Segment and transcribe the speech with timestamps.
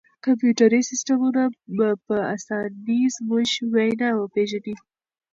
[0.25, 1.43] کمپیوټري سیسټمونه
[1.77, 4.75] به په اسانۍ زموږ وینا وپېژني.